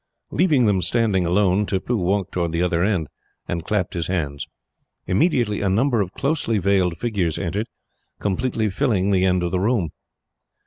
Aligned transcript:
Leaving 0.31 0.65
them 0.65 0.81
standing 0.81 1.27
alone, 1.27 1.63
Tippoo 1.67 1.95
walked 1.97 2.31
towards 2.31 2.53
the 2.53 2.63
other 2.63 2.83
end, 2.83 3.07
and 3.47 3.63
clapped 3.63 3.93
his 3.93 4.07
hands. 4.07 4.47
Immediately, 5.05 5.61
a 5.61 5.69
number 5.69 6.01
of 6.01 6.11
closely 6.13 6.57
veiled 6.57 6.97
figures 6.97 7.37
entered, 7.37 7.67
completely 8.17 8.67
filling 8.67 9.11
the 9.11 9.23
end 9.25 9.43
of 9.43 9.51
the 9.51 9.59
room. 9.59 9.91